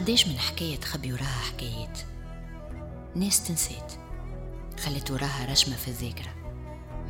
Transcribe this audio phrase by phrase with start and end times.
[0.00, 1.98] قديش من حكاية تخبي وراها حكايات.
[3.14, 3.92] ناس تنسيت.
[4.84, 6.34] خلت وراها رشمة في الذاكرة.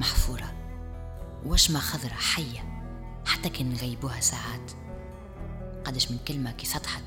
[0.00, 0.52] محفورة.
[1.46, 2.82] وشمة خضرة حية.
[3.26, 4.70] حتى كان نغيبوها ساعات.
[5.84, 7.02] قديش من كلمة كي سطحت.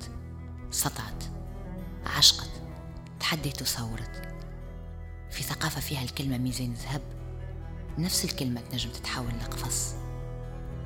[0.71, 1.23] سطعت.
[2.05, 2.49] عشقت.
[3.19, 4.35] تحديت وصورت.
[5.31, 7.01] في ثقافة فيها الكلمة ميزان ذهب.
[7.97, 9.93] نفس الكلمة تنجم تتحول لقفص.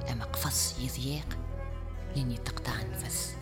[0.10, 1.38] لما قفص يضيق
[2.16, 3.37] لين يتقطع النفس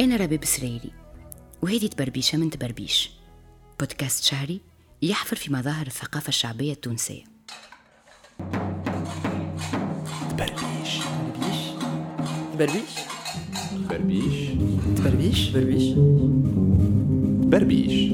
[0.00, 0.92] أنا رباب سريري
[1.62, 3.10] وهذه تبربيشة من تبربيش.
[3.80, 4.60] بودكاست شهري
[5.02, 7.24] يحفر في مظاهر الثقافة الشعبية التونسية.
[10.38, 10.98] بربيش
[12.58, 12.88] بربيش
[13.88, 15.94] بربيش تبربيش.
[17.48, 18.12] بربيش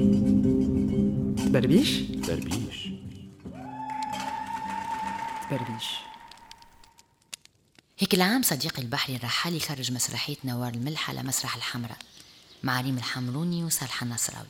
[1.48, 2.00] بربيش تبربيش.
[2.30, 2.88] بربيش
[5.50, 6.03] تبربيش.
[8.04, 11.98] هيك العام صديقي البحري الرحال يخرج مسرحية نوار الملح على مسرح الحمراء
[12.62, 14.48] مع ريم الحمروني وصالح النصراوي.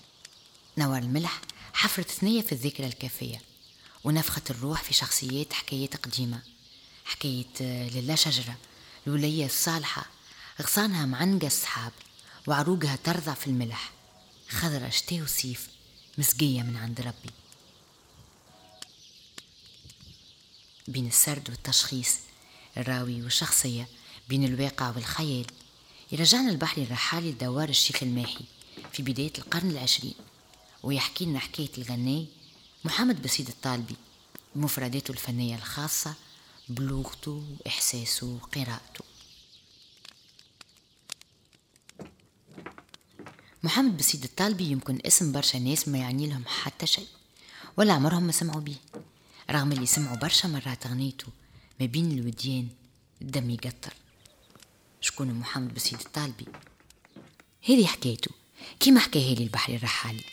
[0.78, 1.40] نوار الملح
[1.72, 3.40] حفرت ثنية في الذكرى الكافية
[4.04, 6.42] ونفخت الروح في شخصيات حكايات قديمة
[7.04, 8.56] حكاية آه، للا شجرة
[9.06, 10.06] الولية الصالحة
[10.62, 11.92] غصانها معنقة السحاب
[12.46, 13.92] وعروقها ترضع في الملح.
[14.48, 15.68] خضرة شتاء وصيف
[16.18, 17.30] مسقية من عند ربي.
[20.88, 22.18] بين السرد والتشخيص
[22.76, 23.88] الراوي والشخصية
[24.28, 25.46] بين الواقع والخيال.
[26.12, 28.44] يرجعنا البحر الرحالي لدوار الشيخ الماحي
[28.92, 30.14] في بداية القرن العشرين
[30.82, 32.26] ويحكي لنا حكاية الغناي
[32.84, 33.96] محمد بسيد الطالبي
[34.54, 36.14] بمفرداته الفنية الخاصة
[36.68, 39.04] بلغته وإحساسه وقراءته.
[43.62, 47.06] محمد بسيد الطالبي يمكن اسم برشا ناس ما يعني لهم حتى شيء
[47.76, 48.76] ولا عمرهم ما سمعوا بيه
[49.50, 51.26] رغم اللي سمعوا برشا مرات غنيته
[51.80, 52.68] ما بين الوديان
[53.22, 53.92] الدم يقطر.
[55.00, 56.46] شكون محمد بسيد الطالبي؟
[57.68, 58.30] هذه حكايته.
[58.80, 60.24] كيما حكاها لي البحر الرحالي.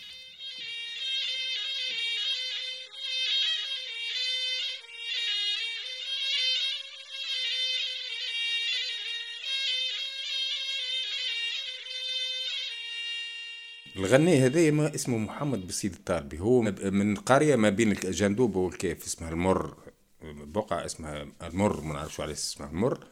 [13.95, 16.39] الغني هذايا ما اسمه محمد بسيد الطالبي.
[16.39, 19.90] هو من قرية ما بين الجندوبة والكيف اسمها المر.
[20.23, 23.07] بقعة اسمها المر ما نعرفش عليه اسمها المر.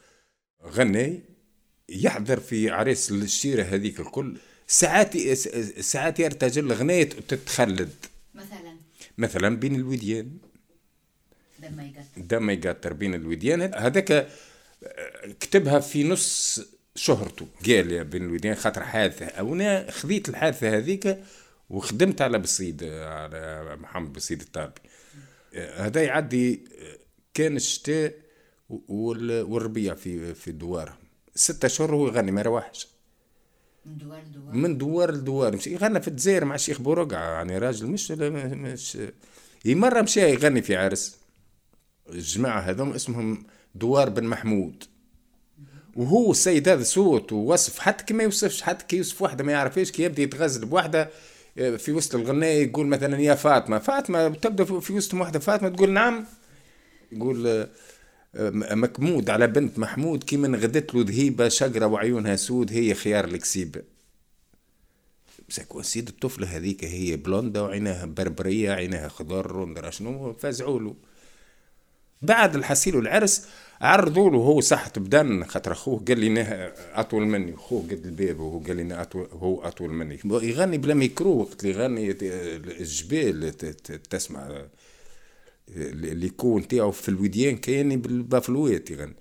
[0.66, 1.22] غني
[1.90, 4.38] يحضر في عريس الشيرة هذيك الكل.
[4.68, 5.18] ساعات
[5.80, 7.94] ساعات يرتجل غنية تتخلد.
[8.34, 8.78] مثلا؟
[9.18, 10.38] مثلا بين الوديان.
[11.60, 13.62] دم يقطر دم يقطر بين الوديان.
[13.62, 14.28] هذاك آه،
[15.40, 16.62] كتبها في نص
[16.96, 17.48] شهرته.
[17.66, 19.26] قال يا بين الوديان خاطر حادثة.
[19.26, 21.18] أو أنا خذيت الحادثة هذيك
[21.70, 24.82] وخدمت على بسيد آه، على محمد بسيد الطالبي
[25.54, 26.66] آه، هذا يعدي
[27.34, 28.14] كان الشتاء
[28.70, 30.96] وال- والربيع في في دوارهم
[31.36, 32.88] ستة شهور هو يغني ما يروحش.
[33.86, 35.56] من دوار لدوار؟ من دوار لدوار.
[35.56, 38.98] مشي يغنى في الجزائر مع الشيخ بورقعة يعني راجل مش مش
[39.66, 41.18] هي مرة مشى يغني في عرس.
[42.10, 43.44] الجماعة هذوم اسمهم
[43.76, 44.84] دوار بن محمود.
[45.96, 49.92] وهو السيد هذا صوت ووصف حتى كي ما يوصفش حتى كي يوصف واحدة ما يعرفش
[49.92, 51.10] كي يبدأ يتغزل بواحدة
[51.58, 55.90] آه، في وسط الغناء يقول مثلا يا فاطمة فاطمة تبدأ في وسطهم واحدة فاطمة تقول
[55.90, 56.26] نعم.
[57.12, 57.70] يقول آه،
[58.36, 63.26] آه، مكمود على بنت محمود كي من غدت له ذهيبة شقرة وعيونها سود هي خيار
[63.26, 63.82] الكسيبة
[65.50, 70.96] مسك وسيد الطفلة هذيك هي بلوندا وعينها بربرية عينها خضر وندرى شنو فزعوا له.
[72.22, 73.48] بعد الحسيل والعرس
[73.82, 77.54] عرضوا له هو صحة بدن خاطر أخوه قال لي أطول مني.
[77.54, 80.20] أخوه قد الباب وهو قال لي أطول هو أطول مني.
[80.26, 82.12] يغني بلا ميكرو وقت اللي يغني
[82.82, 84.66] الجبال ت- ت- تسمع.
[85.76, 89.16] اللي يكون تاعو في الوديان كاني بالبافلويت يغني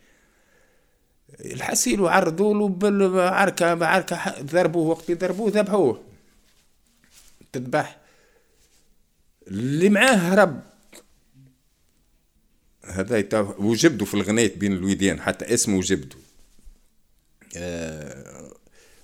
[1.40, 6.02] الحسيل وعرضوا له بالعركة عركة ح- ضربوه وقت اللي ضربوه ذبحوه.
[7.52, 7.98] تذبح.
[9.48, 10.60] اللي معاه هرب.
[12.84, 16.20] هذا يتا- وجبدوا في الغناية بين الوديان حتى اسمه وجبدوا
[17.56, 18.52] آه،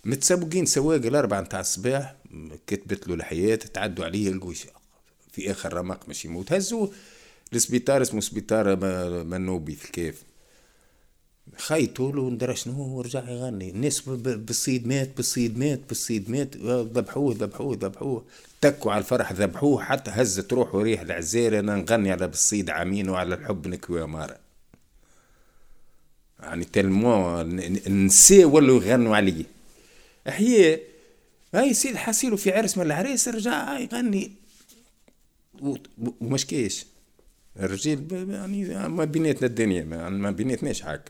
[0.04, 2.16] متسابقين سواق الأربعة نتاع الصباح
[2.66, 4.66] كتبت له الحياة تعدوا عليه القوش
[5.32, 6.52] في آخر رمق مش يموت.
[6.52, 6.92] هزوه.
[7.54, 8.76] لسبيطار اسمه سبيطار
[9.24, 10.22] منوبي في الكيف
[11.56, 13.70] خيطوا له ندرى شنو ورجع يغني.
[13.70, 18.24] الناس بالصيد مات بالصيد مات بالصيد مات ذبحوه ذبحوه ذبحوه.
[18.60, 19.82] تكوا على الفرح ذبحوه.
[19.82, 24.36] حتى هزت روح وريح العزير أنا نغني على بالصيد عامين وعلى الحب نكوي يا مارا.
[26.40, 29.44] يعني تلمو النساء ولوا يغنوا عليه
[30.28, 30.80] احياء
[31.54, 34.32] هاي سيد حاسيلو في عرس من العريس رجع يغني.
[36.20, 36.86] ومش كيش؟
[37.60, 41.04] الرجال يعني ما بيناتنا الدنيا ما ما بيناتناش حاجة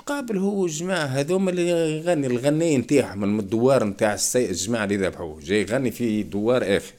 [0.00, 5.40] مقابل هو جماعة هذوما اللي يغني الغناية نتاعهم من الدوار نتاع السي الجماعة اللي ذبحوه.
[5.40, 6.94] جاي يغني في دوار آخر.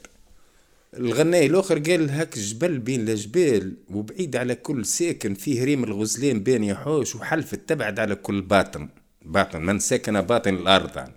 [0.97, 6.63] الغناي الآخر قال هاك جبل بين الجبال وبعيد على كل ساكن فيه ريم الغزلان بين
[6.63, 8.89] يحوش وحلف تبعد على كل باطن.
[9.25, 11.13] باطن من سكن باطن الأرض يعني.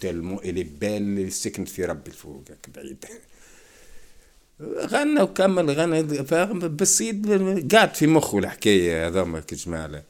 [0.00, 2.44] تلمو إلي بال اللي سكنت في ربي الفوق
[2.74, 3.04] بعيد.
[4.62, 6.02] غنى وكمل غنى
[6.68, 7.26] بالصيد
[7.74, 10.02] قاعد في مخه الحكاية هذوما جماله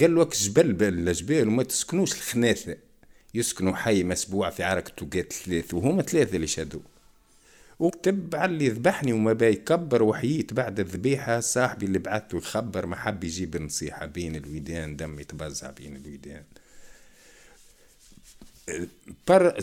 [0.00, 2.76] قال له جبل الجبال وما تسكنوش الخناثه
[3.34, 6.80] يسكنوا حي مسبوع في عركة توقات ثلاث وهما ثلاثة اللي شادوا
[7.78, 13.24] وكتب على اللي ذبحني وما بيكبر وحييت بعد الذبيحة صاحبي اللي بعثته يخبر ما حب
[13.24, 16.42] يجيب نصيحة بين الويدان دم يتبزع بين الويدان
[19.28, 19.58] بار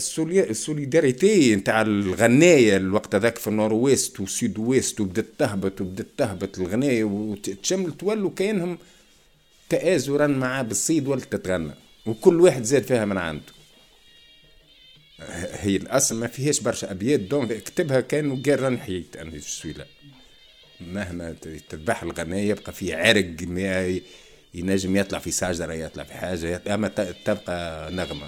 [0.49, 7.97] السوليداريتي نتاع الغناية الوقت هذاك في النورويست وسيد ويست وبدت تهبط وبدت تهبط الغناية وتشمل
[7.97, 8.77] تولوا كأنهم
[9.69, 11.71] تآزرا مع بالصيد ولا تتغنى
[12.05, 13.53] وكل واحد زاد فيها من عنده
[15.51, 19.31] هي الاصل ما فيهاش برشا ابيات دون اكتبها كان قال راني حييت أنا
[19.65, 19.85] لا
[20.81, 21.35] مهما
[21.69, 23.35] تذبح الغناية يبقى فيه عرق
[24.53, 26.87] ينجم يطلع في شجرة يطلع في حاجة أما
[27.25, 28.27] تبقى نغمة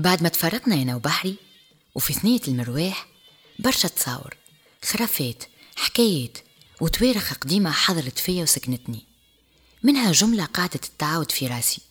[0.00, 1.36] بعد ما تفرقنا أنا وبحري
[1.94, 3.06] وفي ثنية المرواح
[3.58, 4.36] برشا تصاور
[4.82, 5.44] خرافات
[5.76, 6.38] حكايات
[6.80, 9.04] وتوارخ قديمة حضرت فيا وسكنتني.
[9.82, 11.82] منها جملة قاعدة تتعاود في راسي.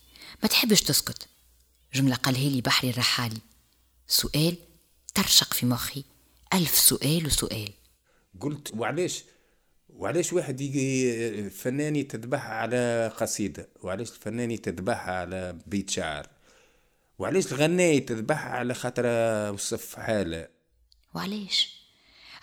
[0.44, 1.28] ما تحبش تسكت.
[1.94, 3.42] جملة قالها لي بحري الرحالي.
[4.08, 4.58] سؤال
[5.16, 6.04] ترشق في مخي.
[6.54, 7.74] ألف سؤال وسؤال.
[8.40, 9.24] قلت وعلاش؟
[9.90, 10.58] وعلاش واحد
[11.56, 16.39] فنان يتذبح على قصيدة؟ وعلاش الفنان يتذبح على بيت شعر؟
[17.19, 19.06] وعلاش الغناية تذبحها على خاطر
[19.54, 20.48] وصف حالة؟
[21.13, 21.69] وعلاش؟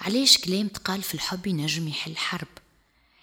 [0.01, 2.49] علاش كلام تقال في الحب ينجم يحل حرب؟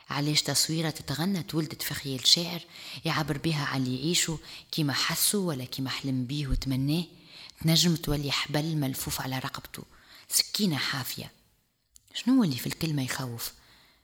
[0.09, 2.61] علاش تصويرة تتغنى تولدت في خيال شاعر
[3.05, 4.37] يعبر بها على اللي يعيشوا
[4.71, 7.03] كيما حسوا ولا كيما حلم بيه وتمناه؟
[7.61, 9.83] تنجم تولي حبل ملفوف على رقبته
[10.29, 11.31] سكينة حافية.
[12.13, 13.53] شنو اللي في الكلمة يخوف؟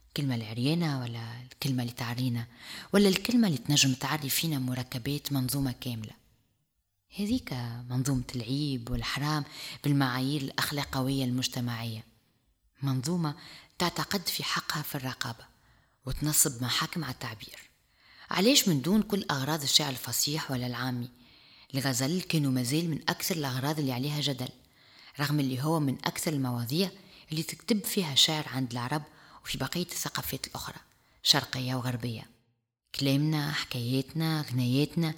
[0.07, 2.47] الكلمة العريانة ولا الكلمة اللي تعرينا؟
[2.93, 6.18] ولا الكلمة اللي تنجم تعري فينا مركبات منظومة كاملة؟
[7.17, 7.53] هذيك
[7.89, 9.43] منظومة العيب والحرام
[9.83, 12.03] بالمعايير الأخلاقوية المجتمعية.
[12.81, 13.35] منظومة
[13.77, 15.45] تعتقد في حقها في الرقابة
[16.05, 17.59] وتنصب محاكم على التعبير.
[18.29, 21.09] علاش من دون كل أغراض الشعر الفصيح ولا العامي؟
[21.75, 24.49] الغزل كانوا مازال من أكثر الأغراض اللي عليها جدل
[25.19, 26.89] رغم اللي هو من أكثر المواضيع
[27.31, 29.03] اللي تكتب فيها شعر عند العرب
[29.43, 30.77] وفي بقية الثقافات الأخرى
[31.23, 32.29] شرقية وغربية.
[32.95, 35.13] كلامنا حكاياتنا غناياتنا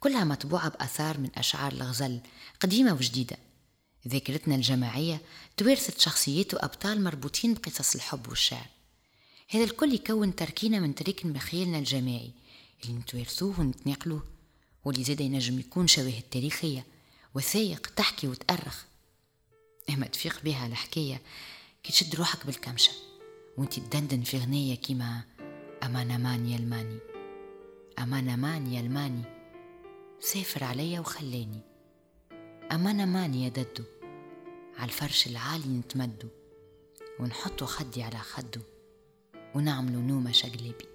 [0.00, 2.20] كلها مطبوعة بأثار من أشعار الغزل
[2.60, 3.36] قديمة وجديدة.
[4.08, 5.20] ذاكرتنا الجماعية
[5.56, 8.66] توارثت شخصيات وأبطال مربوطين بقصص الحب والشعر.
[9.48, 12.32] هذا الكل يكون تركينا من تركن بخيالنا الجماعي
[12.84, 14.22] اللي نتوارثوه ونتناقلوه.
[14.84, 16.86] واللي زاد ينجم يكون شواهد تاريخية
[17.34, 18.84] وثائق تحكي وتأرخ.
[19.90, 21.20] أما تفيق بها الحكاية
[21.82, 22.92] كي تشد روحك بالكمشة.
[23.56, 25.22] وانت تدندن في غنية كيما
[25.82, 26.98] أمان أمان يا الماني.
[27.98, 29.39] أمان أمان يا الماني.
[30.22, 31.60] سافر عليا وخلاني.
[32.72, 33.84] أمان أمان يا ددو.
[34.78, 36.28] عالفرش العالي نتمدو.
[37.20, 38.60] ونحطو خدي على خدو.
[39.54, 40.88] ونعملو نومة شقلبي.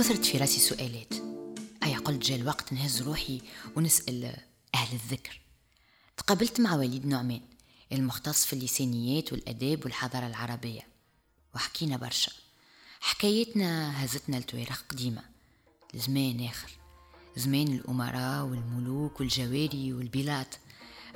[0.00, 1.14] كثرت في راسي سؤالات.
[1.82, 3.40] أي قلت جاء الوقت نهز روحي
[3.76, 4.36] ونسأل
[4.74, 5.40] أهل الذكر.
[6.16, 7.40] تقابلت مع وليد نعمان
[7.92, 10.86] المختص في اللسانيات والأداب والحضارة العربية.
[11.54, 12.32] وحكينا برشا.
[13.00, 15.22] حكايتنا هزتنا لتواريخ قديمة.
[15.94, 16.70] لزمان آخر.
[17.36, 20.54] زمان الأمراء والملوك والجواري والبلاد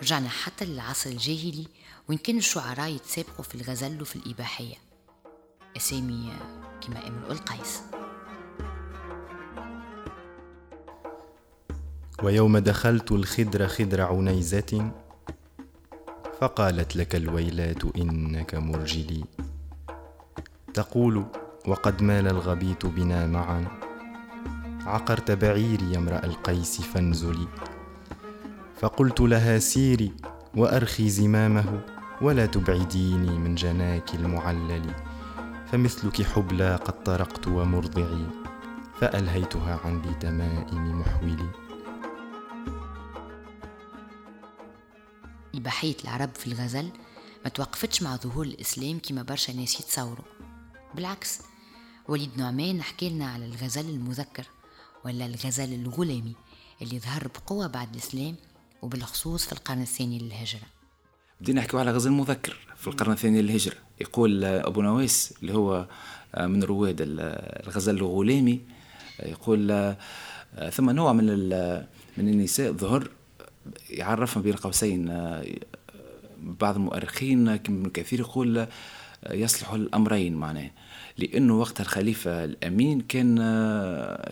[0.02, 1.66] رجعنا حتى للعصر الجاهلي
[2.08, 4.76] وإن كان الشعراء يتسابقوا في الغزل وفي الإباحية.
[5.76, 6.32] أسامي
[6.80, 7.80] كما امرؤ القيس.
[12.24, 14.90] ويوم دخلت الخدر خدر عنيزة
[16.40, 19.24] فقالت لك الويلات إنك مرجلي.
[20.74, 21.24] تقول
[21.66, 23.64] وقد مال الغبيط بنا معا.
[24.86, 27.48] عقرت بعيري يا امرأ القيس فانزلي.
[28.80, 30.12] فقلت لها سيري
[30.56, 31.80] وأرخي زمامه
[32.22, 34.94] ولا تبعديني من جناك المعلل.
[35.72, 38.26] فمثلك حبلى قد طرقت ومرضعي.
[39.00, 41.63] فألهيتها عن ذي تمائم محولي
[45.64, 46.90] إباحية العرب في الغزل
[47.44, 50.24] ما توقفتش مع ظهور الإسلام كما برشا ناس يتصوروا.
[50.94, 51.38] بالعكس
[52.08, 54.46] وليد نعمان حكى لنا على الغزل المذكر
[55.04, 56.34] ولا الغزل الغلامي
[56.82, 58.36] اللي ظهر بقوة بعد الإسلام
[58.82, 60.66] وبالخصوص في القرن الثاني للهجرة.
[61.40, 63.76] بدينا نحكي على غزل مذكر في القرن الثاني للهجرة.
[64.00, 65.88] يقول أبو نواس اللي هو
[66.40, 68.60] من رواد الغزل الغلامي
[69.22, 69.94] يقول
[70.72, 71.26] ثم نوع من
[72.16, 73.10] من النساء ظهر
[73.90, 75.06] يعرفهم بين قوسين
[76.42, 77.56] بعض المؤرخين
[77.94, 78.66] كثير يقول
[79.30, 80.70] يصلح الأمرين معناه.
[81.18, 83.36] لأنه وقت الخليفة الأمين كان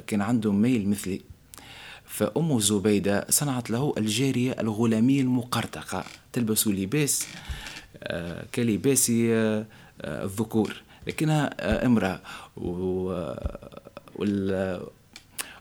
[0.07, 1.21] كان عنده ميل مثلي.
[2.05, 7.27] فأم زبيدة صنعت له الجارية الغلامية المقرطقة تلبس لباس
[8.55, 9.13] كلباس
[10.05, 12.21] الذكور لكنها امرأة.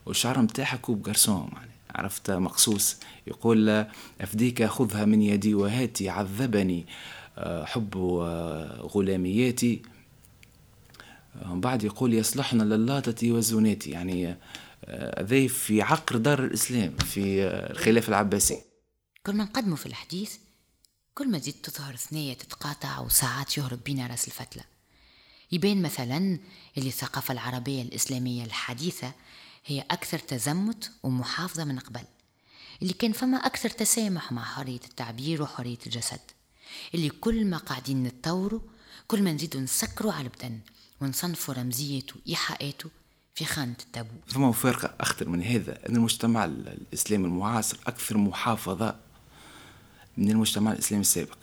[0.06, 1.02] والشعر متاعها كوب
[1.54, 3.86] يعني عرفت مقصوص يقول
[4.22, 6.86] أفديك خذها من يدي وهاتي عذبني
[7.64, 7.96] حب
[8.96, 9.82] غلامياتي.
[11.46, 14.38] بعد يقول يصلحنا للاتة والزنات يعني
[15.22, 18.62] ذي في عقر دار الإسلام في الخلافة العباسي.
[19.26, 20.36] كل ما نقدموا في الحديث
[21.14, 24.64] كل ما تزيد تظهر ثنية تتقاطع وساعات يهرب بينا راس الفتلة.
[25.52, 26.40] يبين مثلا
[26.78, 29.12] اللي الثقافة العربية الإسلامية الحديثة
[29.66, 32.04] هي أكثر تزمت ومحافظة من قبل.
[32.82, 36.20] اللي كان فما أكثر تسامح مع حرية التعبير وحرية الجسد.
[36.96, 38.60] اللي كل ما قاعدين نتطوروا
[39.08, 40.60] كل ما نزيدوا نسكروا على البدن
[41.02, 42.90] ونصنفوا رمزيته وإيحاءاته
[43.36, 44.14] في خانة التابو.
[44.28, 48.96] ثم مفارقة أخطر من هذا أن المجتمع الإسلامي المعاصر أكثر محافظة
[50.18, 51.38] من المجتمع الإسلامي السابق.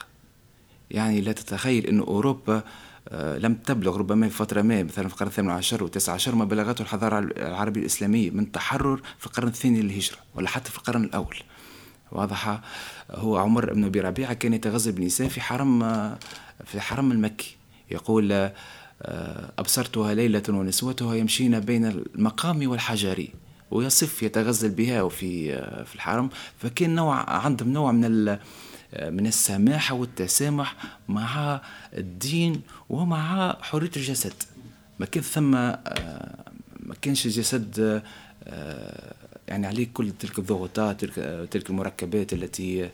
[0.90, 2.64] يعني لا تتخيل أن أوروبا
[3.12, 6.82] لم تبلغ ربما في فترة ما مثلا في القرن الثامن عشر والتاسع عشر ما بلغته
[6.82, 11.36] الحضارة العربية الإسلامية من تحرر في القرن الثاني للهجرة ولا حتى في القرن الأول.
[12.12, 12.60] واضح
[13.10, 15.80] هو عمر بن أبي ربيعة كان يتغزل بنساء في حرم
[16.64, 17.56] في حرم المكي.
[17.90, 18.50] يقول
[19.58, 23.28] أبصرتها ليلة ونسوتها يمشين بين المقام والحجر
[23.70, 28.38] ويصف يتغزل بها وفي في الحرم فكان نوع عندهم نوع من
[29.02, 30.74] من السماحة والتسامح
[31.08, 31.60] مع
[31.94, 34.32] الدين ومع حرية الجسد.
[34.98, 38.02] ما كان ثم ما كانش الجسد
[39.48, 42.90] يعني عليه كل تلك الضغوطات تلك, تلك المركبات التي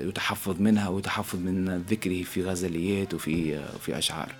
[0.00, 4.34] يتحفظ منها ويتحفظ من ذكره في غزليات وفي في أشعار.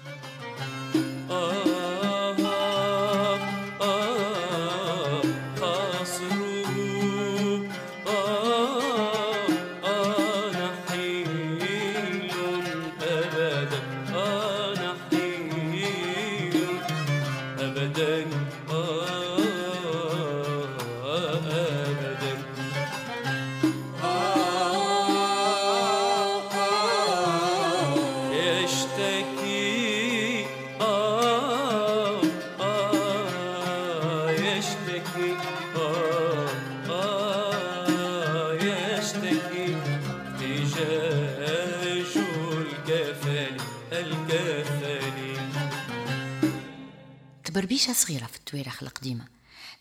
[47.74, 49.24] بربيشة صغيرة في التواريخ القديمة.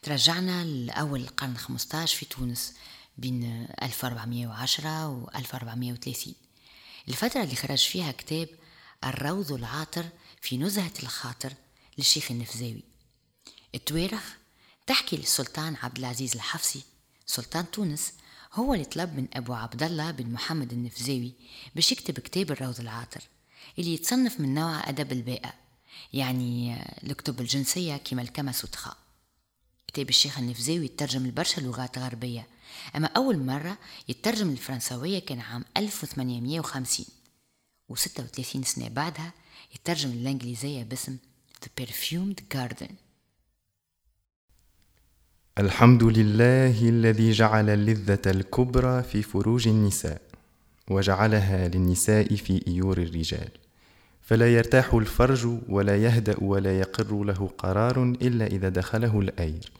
[0.03, 2.73] ترجعنا لأول القرن الخمسطاش في تونس
[3.17, 6.33] بين 1410 و 1430
[7.07, 8.47] الفترة اللي خرج فيها كتاب
[9.03, 10.05] الروض العاطر
[10.41, 11.53] في نزهة الخاطر
[11.97, 12.83] للشيخ النفزاوي.
[13.75, 14.37] التواريخ
[14.87, 16.83] تحكي للسلطان عبد العزيز الحفصي.
[17.25, 18.13] سلطان تونس
[18.53, 21.33] هو اللي طلب من أبو عبد الله بن محمد النفزاوي
[21.75, 23.21] باش يكتب كتاب الروض العاطر
[23.79, 25.62] اللي يتصنف من نوع أدب الباءة
[26.13, 28.95] يعني الكتب الجنسية كيما الكما سوتخا.
[29.87, 32.47] كتاب الشيخ النفزاوي يترجم لبرشا لغات غربية.
[32.95, 33.77] أما أول مرة
[34.09, 37.05] يترجم الفرنسوية كان عام 1850
[37.89, 39.33] و 36 سنة بعدها
[39.75, 41.17] يترجم للإنجليزية باسم
[41.65, 42.91] The Perfumed Garden.
[45.57, 50.21] الحمد لله الذي جعل اللذة الكبرى في فروج النساء
[50.87, 53.49] وجعلها للنساء في إيور الرجال.
[54.23, 59.71] فلا يرتاح الفرج ولا يهدأ ولا يقر له قرار إلا إذا دخله الأير.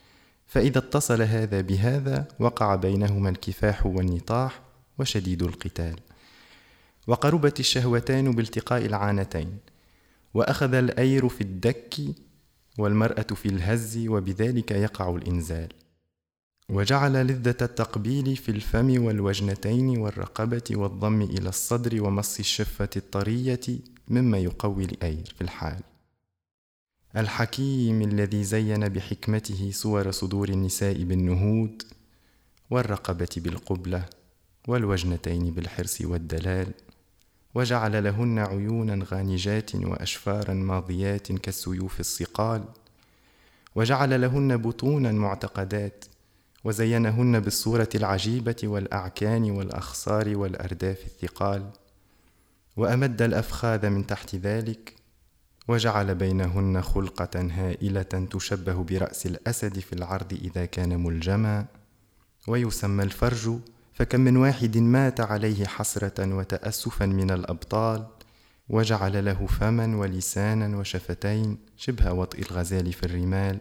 [0.47, 4.62] فإذا اتصل هذا بهذا وقع بينهما الكفاح والنطاح
[5.00, 5.95] وشديد القتال.
[7.07, 9.57] وقربت الشهوتان بالتقاء العانتين.
[10.33, 11.95] وأخذ الأير في الدك
[12.77, 15.69] والمرأة في الهز وبذلك يقع الإنزال.
[16.69, 23.59] وجعل لذة التقبيل في الفم والوجنتين والرقبة والضم إلى الصدر ومص الشفة الطرية
[24.07, 25.81] مما يقوي الأير في الحال.
[27.17, 31.83] الحكيم الذي زين بحكمته صور صدور النساء بالنهود
[32.69, 34.05] والرقبة بالقبلة
[34.67, 36.67] والوجنتين بالحرص والدلال
[37.55, 42.63] وجعل لهن عيونا غانجات وأشفارا ماضيات كالسيوف الصقال
[43.75, 46.05] وجعل لهن بطونا معتقدات
[46.63, 51.69] وزينهن بالصورة العجيبة والأعكان والأخصار والأرداف الثقال.
[52.77, 54.96] وأمد الأفخاذ من تحت ذلك
[55.68, 61.65] وجعل بينهن خلقة هائلة تشبه برأس الأسد في العرض إذا كان ملجما
[62.48, 63.60] ويسمى الفرج
[63.94, 68.08] فكم من واحد مات عليه حسرة وتأسفا من الأبطال
[68.70, 73.60] وجعل له فما ولسانا وشفتين شبه وطئ الغزال في الرمال.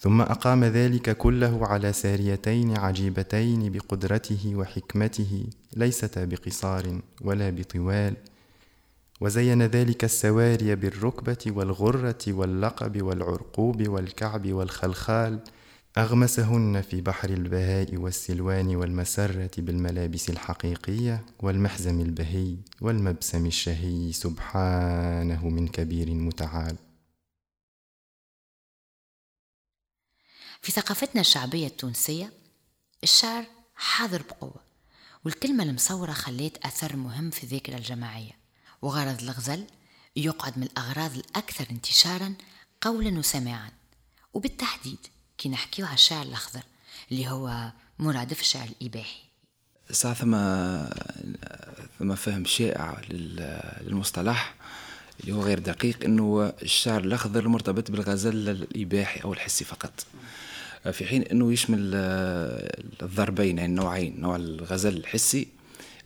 [0.00, 8.14] ثم أقام ذلك كله على ساريتين عجيبتين بقدرته وحكمته ليستا بقصار ولا بطوال.
[9.20, 15.40] وزين ذلك السواري بالركبة والغرة واللقب والعرقوب والكعب والخلخال.
[15.98, 26.14] أغمسهن في بحر البهاء والسلوان والمسرة بالملابس الحقيقية والمحزم البهي والمبسم الشهي سبحانه من كبير
[26.14, 26.76] متعال.
[30.62, 32.32] في ثقافتنا الشعبية التونسية
[33.02, 33.44] الشعر
[33.76, 34.60] حاضر بقوة
[35.24, 38.32] والكلمة المصورة خليت أثر مهم في الذاكرة الجماعية
[38.82, 39.64] وغرض الغزل
[40.16, 42.34] يقعد من الأغراض الأكثر انتشارا
[42.80, 43.70] قولا وسماعا.
[44.34, 44.98] وبالتحديد
[45.38, 46.62] كي نحكيو على الشعر الأخضر
[47.10, 49.20] اللي هو مرادف الشعر الإباحي.
[49.90, 50.36] ساعة ثم
[51.98, 53.00] ثم فهم شائع
[53.80, 54.54] للمصطلح
[55.20, 60.06] اللي هو غير دقيق إنه الشعر الأخضر مرتبط بالغزل الإباحي أو الحسي فقط.
[60.92, 61.90] في حين إنه يشمل
[63.02, 65.48] الضربين يعني النوعين نوع الغزل الحسي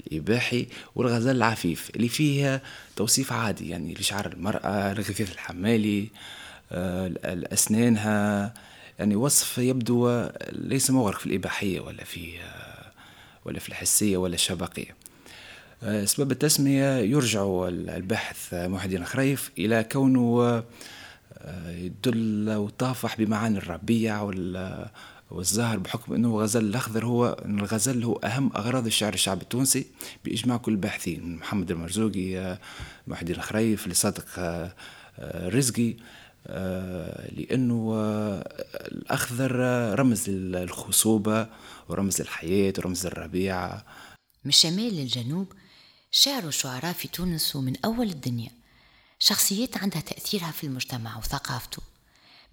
[0.06, 2.62] الإباحي والغزل العفيف اللي فيه
[2.96, 6.08] توصيف عادي يعني لشعر المرأة الغثيث الحمالي
[7.24, 8.54] الأسنانها
[8.98, 12.38] يعني وصف يبدو ليس مغرق في الإباحية ولا في
[13.44, 14.96] ولا في الحسية ولا الشبقية.
[16.04, 20.62] سبب التسمية يرجع الباحث محي الدين خريف إلى كونه
[21.66, 24.22] يدل وطافح بمعاني الربيع
[25.30, 29.86] والزهر بحكم أنه غزل الأخضر هو الغزل هو أهم أغراض الشعر الشعبي التونسي
[30.24, 32.58] بإجماع كل الباحثين محمد المرزوقي
[33.06, 34.26] محي الدين خريف لصادق
[36.46, 39.52] آه، لأنه آه، الأخضر
[39.98, 41.48] رمز للخصوبة
[41.88, 43.74] ورمز للحياة ورمز للربيع.
[44.44, 45.52] من الشمال للجنوب
[46.10, 48.50] شعر الشعراء في تونس ومن أول الدنيا.
[49.24, 51.82] شخصيات عندها تأثيرها في المجتمع وثقافته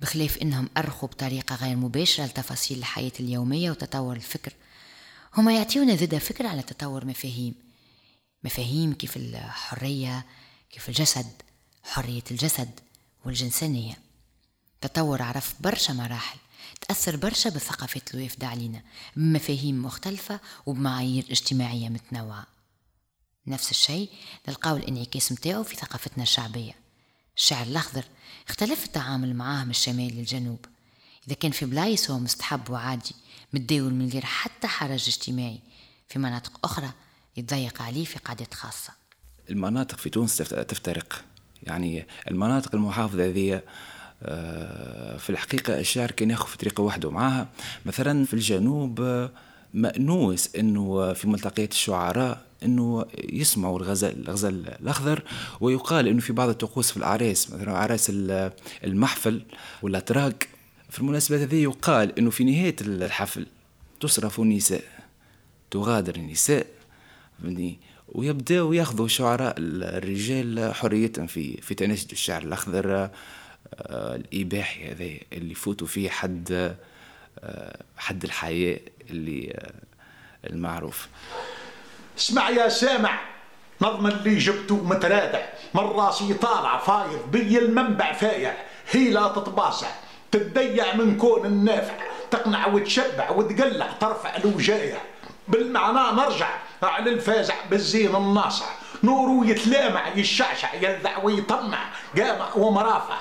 [0.02, 4.54] بخلاف إنهم أرخوا بطريقة غير مباشرة لتفاصيل الحياة اليومية وتطور الفكر.
[5.38, 7.56] هما يعطيونا زادة فكرة على تطور مفاهيم
[8.44, 10.26] مفاهيم كيف الحرية
[10.72, 11.28] كيف الجسد
[11.84, 12.80] حرية الجسد
[13.26, 13.98] والجنسانية.
[14.82, 16.38] تطور عرف برشا مراحل
[16.82, 18.82] تأثر برشا بالثقافات الوافدة علينا
[19.16, 22.59] بمفاهيم مختلفة وبمعايير اجتماعية متنوعة.
[23.48, 24.10] نفس الشيء
[24.48, 26.74] نلقاو الإنعكاس متاعو في ثقافتنا الشعبية.
[27.38, 28.04] الشعر الأخضر
[28.48, 30.66] اختلف التعامل معاه من الشمال للجنوب.
[31.28, 33.16] إذا كان في بلايص هو مستحب وعادي
[33.54, 35.60] متداول من غير حتى حرج اجتماعي.
[36.08, 36.90] في مناطق أخرى
[37.38, 38.94] يتضيق عليه في قعدات خاصة.
[39.50, 41.24] المناطق في تونس تفترق.
[41.64, 43.62] يعني المناطق المحافظة هذه
[44.24, 47.48] آه، في الحقيقة الشعر كان ياخذ في طريقة واحدة معاها
[47.86, 49.32] مثلا في الجنوب آه،
[49.74, 55.24] مأنوس إنه في ملتقيات الشعراء إنه يسمعوا الغزل الغزل الأخضر
[55.62, 58.12] ويقال إنه في بعض الطقوس في الاعراس مثلا اعراس
[58.84, 59.42] المحفل
[59.82, 60.48] والأتراك.
[60.90, 63.46] في المناسبات هذه يقال إنه في نهاية الحفل
[64.00, 64.84] تصرف النساء
[65.72, 66.66] تغادر النساء
[68.08, 73.10] ويبداو يأخذوا شعراء الرجال حريتهم في في تناشد الشعر الأخضر
[73.74, 76.76] آه، الإباحي هذا اللي يفوتوا فيه حد
[77.98, 81.08] حد الحياء اللي آه، المعروف.
[82.18, 83.20] اسمع يا سامع
[83.82, 85.42] نظم اللي جبته مترادع
[85.74, 88.54] من راسي طالع فايض بي المنبع فايع
[88.92, 89.88] هي لا تتباصع
[90.32, 91.94] تتضيع من كون النافع
[92.32, 94.98] تقنع وتشبع وتقلع ترفع الوجايع
[95.48, 96.50] بالمعنى نرجع
[96.84, 98.66] على الفازع بالزين الناصع
[99.04, 103.18] نورو يتلامع يشعشع يلذع ويطمع قامع ومرافع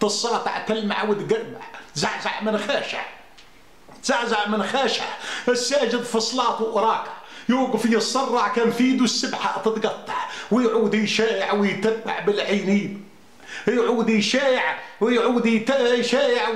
[0.00, 1.60] تساطع تلمع وتقرمع
[1.94, 3.02] زعزع من خاشع.
[4.04, 5.04] زعزع من خاشع
[5.48, 7.12] الساجد في صلاته وراكع.
[7.48, 10.28] يوقف يصرع كان في يده السبحة تتقطع.
[10.50, 13.04] ويعود يشايع ويتبع بالعينين.
[13.68, 16.48] يعود يشايع ويعود يشايع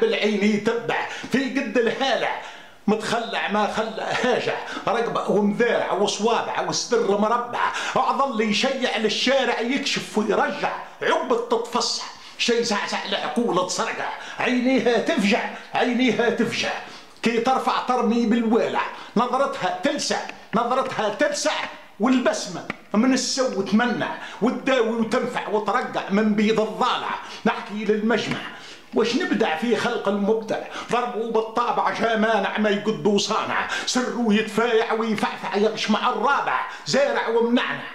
[0.00, 2.42] بالعين يتبع في قد الهالع.
[2.86, 4.58] متخلع ما خلع هاجع.
[4.88, 7.72] رقبة ومذارع وصوابع وصدر مربع.
[7.96, 10.72] أعظل يشيع للشارع يكشف ويرجع.
[11.02, 12.09] عقبة تتفصح
[12.40, 16.72] شي زعزع العقول تصرقع عينيها تفجع عينيها تفجع.
[17.22, 18.82] كي ترفع ترمي بالوالع.
[19.16, 20.20] نظرتها تلسع
[20.54, 21.52] نظرتها تلسع
[22.00, 27.10] والبسمة من السو تمنع وتداوي وتنفع وترقع من بيض الضالع.
[27.46, 28.38] نحكي للمجمع
[28.94, 30.58] واش نبدع في خلق المبدع
[30.92, 36.60] ضربوا بالطابع جامانع ما يقدو صانع سرو يتفايع ويفعفع يغش مع الرابع.
[36.86, 37.90] زارع ومنعنع.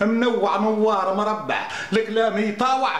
[0.00, 1.68] منوع نوار مربع.
[1.92, 2.90] الكلام يطاوع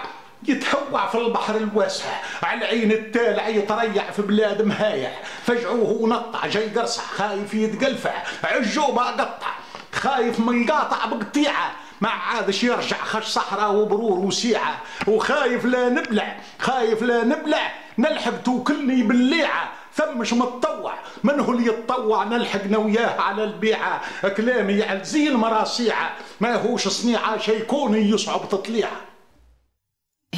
[0.46, 5.11] يتهوع في البحر الواسع على عين التالع يتريع في بلاد مهايع
[5.44, 8.12] فجعوه ونطع جاي قرصع خايف يتقلفع.
[8.44, 9.53] عجوبة قطع
[9.92, 11.72] خايف من قاطع بقطيعة.
[12.01, 14.81] ما عادش يرجع خش صحراء وبرور وسيعة.
[15.07, 17.72] وخايف لا نبلع خايف لا نبلع.
[17.98, 19.72] نلحق توكلني بالليعة.
[19.94, 24.01] ثمش متطوع من هو اللي يتطوع؟ نلحقنا وياه على البيعة.
[24.37, 29.08] كلامي على زي المراسيعة ما هوش صنيعة شيكوني يصعب تطليعة.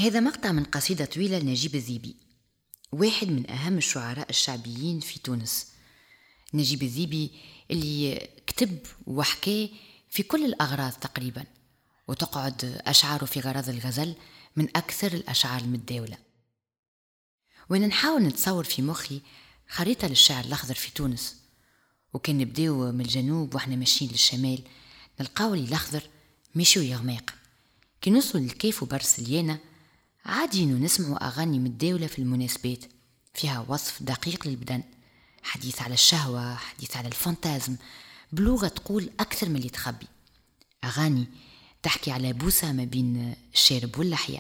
[0.00, 2.16] هذا مقطع من قصيدة طويلة لنجيب الذيبي
[2.92, 5.66] واحد من أهم الشعراء الشعبيين في تونس.
[6.54, 7.30] نجيب الذيبي
[7.70, 9.70] اللي كتب وحكى
[10.10, 11.44] في كل الأغراض تقريبا
[12.08, 14.14] وتقعد أشعاره في غرض الغزل
[14.56, 16.16] من أكثر الأشعار المتداولة.
[17.70, 19.20] وأنا نحاول نتصور في مخي
[19.68, 21.36] خريطة للشعر الأخضر في تونس
[22.12, 24.62] وكان نبداو من الجنوب وإحنا ماشيين للشمال
[25.20, 26.02] نلقاو لي الأخضر
[26.54, 27.34] مشي ويغماق
[28.00, 29.69] كي نوصل للكيف وبرسليانة
[30.24, 32.84] عادي إنه نسمعوا أغاني متداولة في المناسبات
[33.34, 34.82] فيها وصف دقيق للبدن
[35.42, 37.76] حديث على الشهوة حديث على الفانتازم
[38.32, 40.06] بلغة تقول أكثر من اللي تخبي.
[40.84, 41.26] أغاني
[41.82, 44.38] تحكي على بوسة ما بين الشارب واللحية.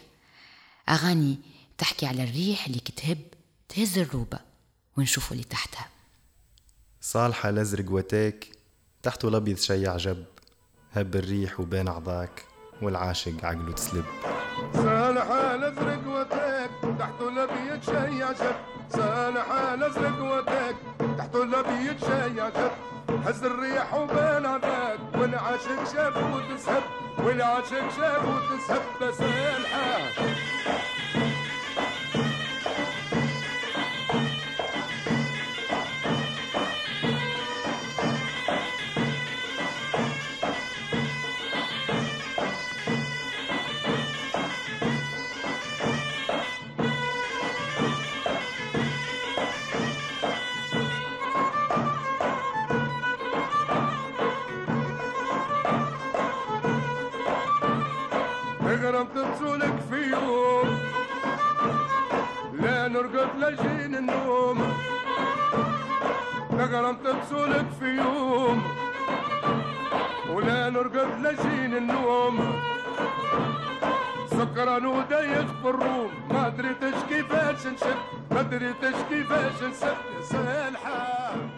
[0.88, 1.38] أغاني
[1.78, 3.18] تحكي على الريح اللي كتهب
[3.68, 4.38] تهز الروبة
[4.96, 5.88] ونشوفوا اللي تحتها.
[7.00, 8.48] صالحة الأزرق وتاك
[9.02, 10.24] تحته الأبيض شي عجب
[10.92, 12.44] هب الريح وبين عضاك
[12.82, 14.04] والعاشق عقله تسلب.
[15.60, 18.56] الازرق وتاك تحته الابيض شي عجب
[18.90, 20.76] صالح الازرق وتاك
[21.18, 22.70] تحته الابيض شي عجب
[23.26, 26.82] هز الريح وبان عذاك والعاشق شاف وتسهب.
[27.18, 28.82] والعاشق شاف وتسهب.
[29.02, 29.20] بس
[67.20, 68.62] بسولك في يوم
[70.28, 72.60] ولا نرقد لجين النوم.
[74.30, 76.10] سكران ودايخ في الروم.
[76.30, 77.98] ما دريتش كيفاش نشد
[78.30, 79.96] ما دريتش كيفاش نسد.
[80.30, 81.50] سهل حال.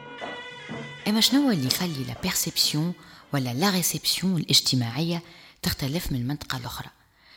[1.08, 2.94] إما شنو اللي يخلي la perception
[3.32, 5.22] ولا la réception الاجتماعية
[5.62, 6.88] تختلف من منطقة لأخرى؟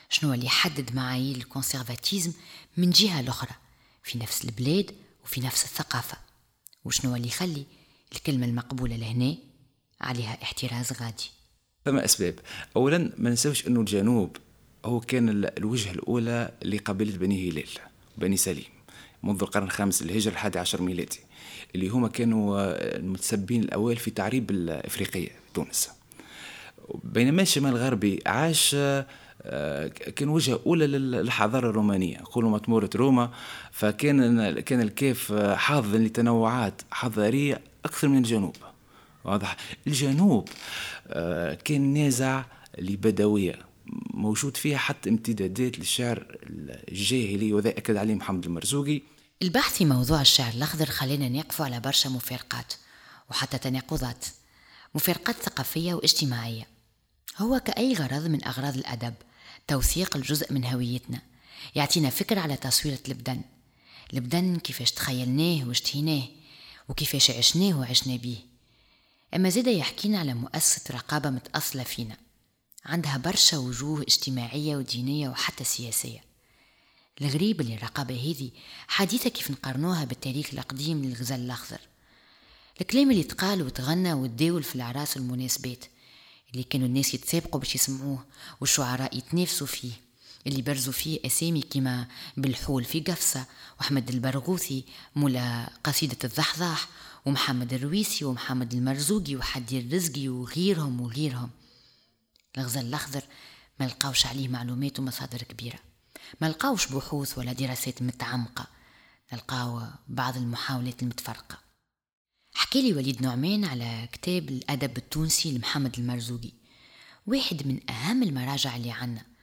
[0.10, 2.32] شنو اللي يحدد معايير ال conservatisme
[2.78, 3.56] من جهة الأخرى
[4.04, 6.18] في نفس البلاد وفي نفس الثقافة.
[6.86, 7.66] وشنو اللي يخلي
[8.15, 9.36] الكلمة المقبولة لهنا
[10.01, 11.32] عليها احتراز غادي.
[11.86, 12.36] فما أسباب.
[12.75, 14.38] أولا ما ننساوش أنه الجنوب
[14.86, 17.69] هو كان الوجهة الأولى لقبيلة بني هلال
[18.17, 18.65] بني سليم
[19.23, 21.19] منذ القرن الخامس الهجري الحادي عشر ميلادي
[21.75, 22.60] اللي هما كانوا
[22.97, 25.89] المتسبين الأوائل في تعريب الإفريقية تونس.
[27.04, 28.75] بينما الشمال الغربي عاش
[29.47, 33.32] آه، كان وجهة أولى للحضارة الرومانية نقولوا مطموره روما
[33.71, 38.56] فكان كان الكيف حاضن لتنوعات حضارية أكثر من الجنوب.
[39.24, 40.50] واضح؟ الجنوب
[41.08, 42.45] آه، كان نازع
[42.78, 43.60] لبدوية
[44.13, 46.38] موجود فيها حتى امتدادات للشعر
[46.89, 49.02] الجاهلي وذا أكد عليه محمد المرزوقي.
[49.41, 52.74] البحث في موضوع الشعر الأخضر خلينا نقفوا على برشا مفارقات
[53.30, 54.26] وحتى تناقضات.
[54.95, 56.67] مفارقات ثقافية واجتماعية.
[57.38, 59.13] هو كأي غرض من أغراض الأدب
[59.67, 61.21] توثيق الجزء من هويتنا.
[61.76, 63.41] يعطينا فكرة على تصويرة البدن
[64.13, 66.24] البدن كيفاش تخيلناه واشتهيناه
[66.89, 68.38] وكيفاش عشناه وعشنا بيه.
[69.36, 72.17] أما زيدا يحكينا على مؤسسة رقابة متأصلة فينا.
[72.86, 76.24] عندها برشا وجوه اجتماعية ودينية وحتى سياسية.
[77.21, 78.52] الغريب اللي الرقابة هذه
[78.88, 81.80] حديثة كيف نقارنوها بالتاريخ القديم للغزال الأخضر.
[82.82, 85.86] الكلام اللي تقال وتغنى وتداول في الأعراس والمناسبات
[86.52, 88.26] اللي كانوا الناس يتسابقوا باش يسمعوه
[88.62, 89.91] والشعراء يتنافسوا فيه.
[90.48, 93.46] اللي برزوا فيه أسامي كما بالحول في قفصة
[93.80, 96.88] وأحمد البرغوثي مولا قصيدة الضحضاح
[97.26, 101.50] ومحمد الرويسي ومحمد المرزوقي وحدي الرزقي وغيرهم وغيرهم.
[102.58, 103.24] الغزال الأخضر
[103.80, 105.80] ما لقاوش عليه معلومات ومصادر كبيرة.
[106.42, 108.68] ما لقاوش بحوث ولا دراسات متعمقة.
[109.34, 111.58] نلقاو بعض المحاولات المتفرقة.
[112.54, 116.52] حكى لي وليد نعمان على كتاب الأدب التونسي لمحمد المرزوقي.
[117.28, 119.35] واحد من أهم المراجع اللي عنا.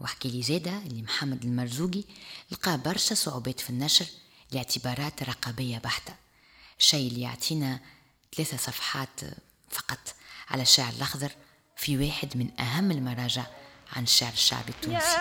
[0.00, 2.04] وحكي لي زادة اللي محمد المرزوقي
[2.50, 4.06] لقى برشا صعوبات في النشر
[4.52, 6.14] لاعتبارات رقابية بحتة.
[6.78, 7.80] الشيء اللي يعطينا
[8.36, 9.20] ثلاثة صفحات
[9.70, 10.14] فقط
[10.48, 11.32] على الشعر الأخضر
[11.76, 13.44] في واحد من أهم المراجع
[13.92, 15.16] عن الشعر الشعبي التونسي.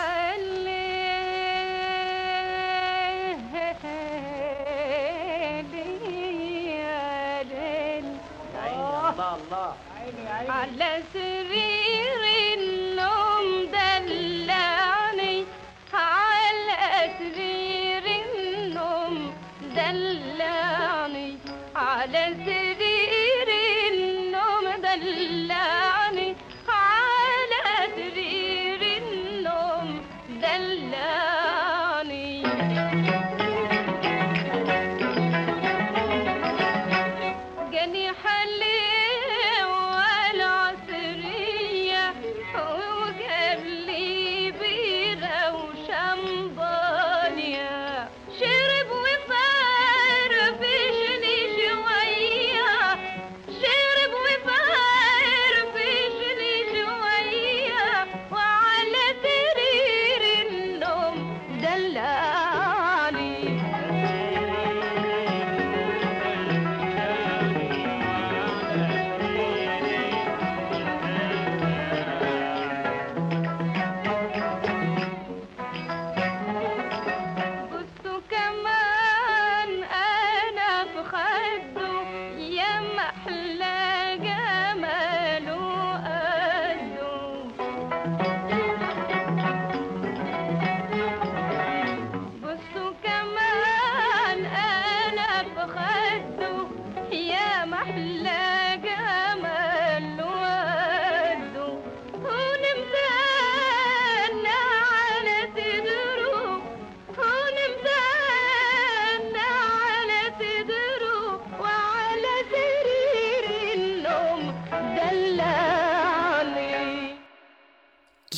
[10.49, 11.92] على سرير.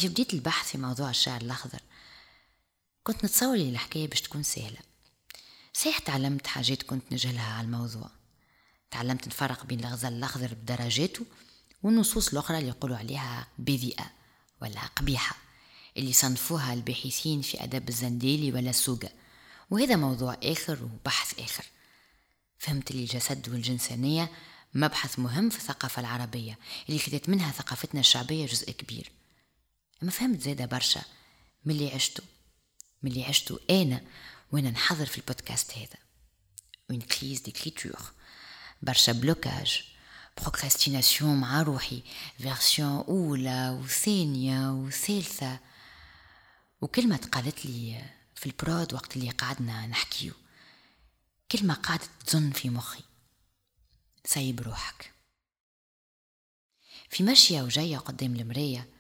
[0.05, 1.79] كيف بديت البحث في موضوع الشعر الأخضر.
[3.03, 4.77] كنت نتصور لي الحكاية باش تكون سهلة.
[5.73, 8.09] صحيح تعلمت حاجات كنت نجهلها على الموضوع.
[8.91, 11.25] تعلمت نفرق بين الغزال الأخضر بدرجاته
[11.83, 14.11] والنصوص الأخرى اللي يقولوا عليها بذيئة
[14.61, 15.35] ولا قبيحة
[15.97, 19.09] اللي صنفوها الباحثين في أدب الزنديلي ولا السوقة
[19.69, 21.65] وهذا موضوع آخر وبحث آخر.
[22.59, 24.31] فهمت اللي الجسد والجنسانية
[24.73, 26.57] مبحث مهم في الثقافة العربية
[26.89, 29.11] اللي خذت منها ثقافتنا الشعبية جزء كبير.
[30.03, 31.01] أما فهمت زادة برشا
[31.65, 32.23] من اللي عشته
[33.03, 34.01] من اللي عشته أنا
[34.51, 35.97] وأنا نحضر في البودكاست هذا.
[36.93, 38.01] Une crise d'écriture.
[38.81, 39.83] برشا blocage
[40.37, 42.03] procrastination مع روحي.
[42.37, 45.59] version أولى وثانية وثالثة.
[46.81, 48.05] وكلمة قالت لي
[48.35, 50.33] في ال prod وقت اللي قعدنا نحكيو.
[51.51, 53.03] كلمة قعدت تزن في مخي.
[54.25, 55.11] سيب روحك.
[57.09, 58.94] في مشية وجاية قدام المراية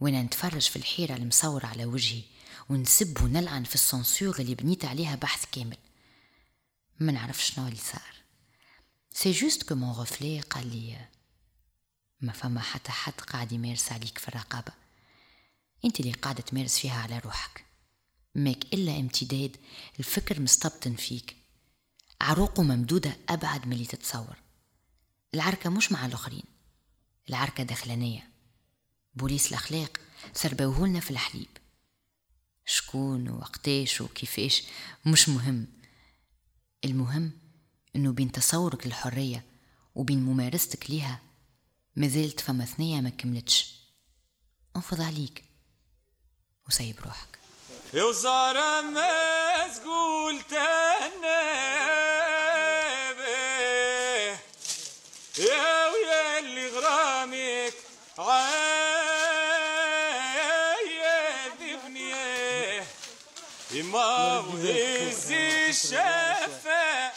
[0.00, 2.22] وأنا نتفرج في الحيرة المصورة على وجهي
[2.68, 5.76] ونسب ونلعن في ال censure اللي بنيت عليها بحث كامل.
[7.00, 8.14] ما نعرف شنو اللي صار.
[9.12, 11.08] c'est juste que mon reflet قال لي
[12.20, 14.72] ما فما حتى حد قاعد يمارس عليك في الرقابة.
[15.84, 17.64] أنت اللي قاعدة تمارس فيها على روحك.
[18.34, 19.56] ماك إلا امتداد
[19.98, 21.36] الفكر مستبطن فيك.
[22.20, 24.36] عروقه ممدودة أبعد من اللي تتصور.
[25.34, 26.44] العركة مش مع الآخرين.
[27.28, 28.33] العركة داخلانية.
[29.16, 30.00] بوليس الأخلاق
[30.32, 31.48] سربوهولنا في الحليب.
[32.64, 34.62] شكون وقتاش وكيفاش؟
[35.06, 35.66] مش مهم.
[36.84, 37.32] المهم
[37.96, 39.44] إنه بين تصورك للحرية
[39.94, 41.20] وبين ممارستك ليها
[41.96, 43.74] مازالت فما ثنية ما كملتش.
[44.76, 45.44] انفض عليك
[46.68, 47.38] وسيب روحك.
[47.94, 52.03] يا ما تقول تنابه
[64.44, 67.12] ما وهز الشفا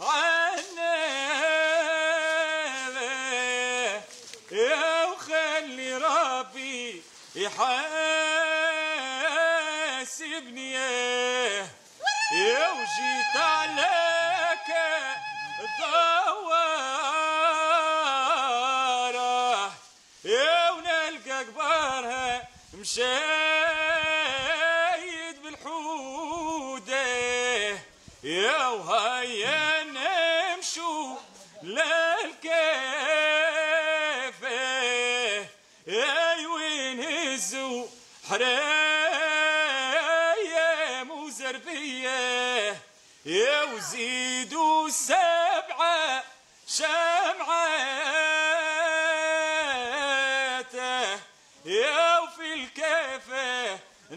[0.00, 1.22] عنابه
[4.52, 7.02] يا وخلي ربي
[7.34, 8.02] يحاسبني.
[12.34, 14.70] يا وجيت عليك
[19.12, 19.72] دوارة.
[20.24, 23.61] يا ونلقى كبارها مشايد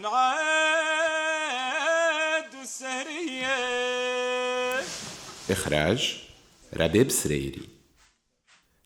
[0.02, 1.24] نعاد
[2.54, 3.56] السهرية
[5.50, 6.18] إخراج
[6.74, 7.68] ربيب سريري.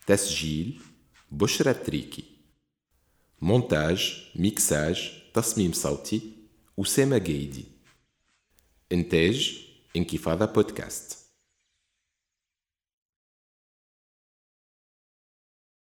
[0.06, 0.80] تسجيل
[1.30, 2.24] بشرى تريكي.
[3.40, 6.22] مونتاج ميكساج تصميم صوتي
[6.80, 7.64] أسامة جيدي.
[8.92, 9.58] إنتاج
[9.96, 11.19] انكفاضة بودكاست.